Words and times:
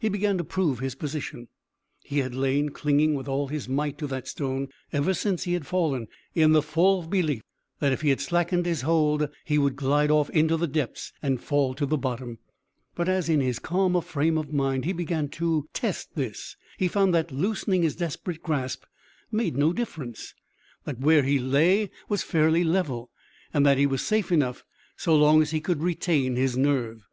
He 0.00 0.08
began 0.08 0.38
to 0.38 0.44
prove 0.44 0.78
his 0.78 0.94
position. 0.94 1.48
He 2.02 2.20
had 2.20 2.34
lain 2.34 2.70
clinging 2.70 3.14
with 3.14 3.28
all 3.28 3.48
his 3.48 3.68
might 3.68 3.98
to 3.98 4.06
that 4.06 4.26
stone 4.26 4.68
ever 4.94 5.12
since 5.12 5.42
he 5.42 5.52
had 5.52 5.66
fallen, 5.66 6.06
in 6.34 6.52
the 6.52 6.62
full 6.62 7.02
belief 7.06 7.42
that 7.78 7.92
if 7.92 8.00
he 8.00 8.16
slackened 8.16 8.64
his 8.64 8.80
hold 8.80 9.28
he 9.44 9.58
would 9.58 9.76
glide 9.76 10.10
off 10.10 10.30
into 10.30 10.56
the 10.56 10.66
depths 10.66 11.12
and 11.20 11.42
fall 11.42 11.74
to 11.74 11.84
the 11.84 11.98
bottom; 11.98 12.38
but 12.94 13.10
as 13.10 13.28
in 13.28 13.40
his 13.42 13.58
calmer 13.58 14.00
frame 14.00 14.38
of 14.38 14.50
mind 14.54 14.86
he 14.86 14.94
began 14.94 15.28
to 15.28 15.68
test 15.74 16.14
this, 16.14 16.56
he 16.78 16.88
found 16.88 17.12
that 17.12 17.30
loosening 17.30 17.82
his 17.82 17.94
desperate 17.96 18.42
grasp 18.42 18.84
made 19.30 19.54
no 19.58 19.74
difference, 19.74 20.32
that 20.84 20.98
where 20.98 21.24
he 21.24 21.38
lay 21.38 21.90
was 22.08 22.22
fairly 22.22 22.64
level, 22.64 23.10
and 23.52 23.66
that 23.66 23.76
he 23.76 23.84
was 23.84 24.00
safe 24.00 24.32
enough 24.32 24.64
so 24.96 25.14
long 25.14 25.42
as 25.42 25.50
he 25.50 25.60
could 25.60 25.82
retain 25.82 26.36
his 26.36 26.56
nerve. 26.56 27.06